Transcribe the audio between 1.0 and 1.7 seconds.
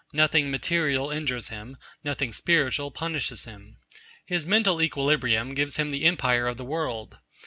injures